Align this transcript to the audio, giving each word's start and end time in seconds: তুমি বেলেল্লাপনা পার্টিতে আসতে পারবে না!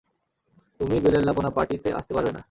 তুমি 0.79 0.95
বেলেল্লাপনা 1.05 1.49
পার্টিতে 1.57 1.89
আসতে 1.99 2.11
পারবে 2.15 2.31
না! 2.31 2.39